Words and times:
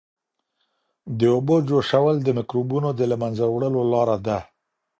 د 1.17 1.19
اوبو 1.35 1.55
جوشول 1.69 2.15
د 2.23 2.27
مکروبونو 2.37 2.89
د 2.99 3.01
له 3.11 3.15
منځه 3.21 3.43
وړلو 3.49 3.81
لاره 3.93 4.17
ده. 4.27 4.39